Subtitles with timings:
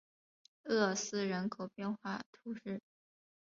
[0.65, 2.81] 厄斯人口变化图示